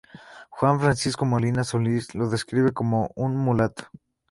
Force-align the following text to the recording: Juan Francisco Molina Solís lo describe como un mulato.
Juan 0.49 0.79
Francisco 0.79 1.25
Molina 1.25 1.63
Solís 1.63 2.15
lo 2.15 2.27
describe 2.27 2.71
como 2.73 3.11
un 3.13 3.37
mulato. 3.37 3.83